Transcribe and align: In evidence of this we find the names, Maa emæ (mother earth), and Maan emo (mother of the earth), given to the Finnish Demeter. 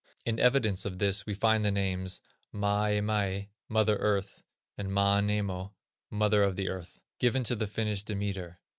In 0.25 0.39
evidence 0.39 0.83
of 0.83 0.97
this 0.97 1.27
we 1.27 1.35
find 1.35 1.63
the 1.63 1.69
names, 1.69 2.21
Maa 2.51 2.87
emæ 2.87 3.49
(mother 3.69 3.97
earth), 3.97 4.41
and 4.75 4.91
Maan 4.91 5.29
emo 5.29 5.75
(mother 6.09 6.41
of 6.41 6.55
the 6.55 6.69
earth), 6.69 6.97
given 7.19 7.43
to 7.43 7.55
the 7.55 7.67
Finnish 7.67 8.01
Demeter. 8.01 8.57